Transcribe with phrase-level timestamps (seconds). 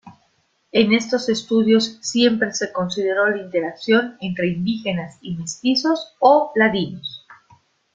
[0.71, 7.23] En estos estudios siempre se consideró la interacción entre indígenas y mestizos o ladinos.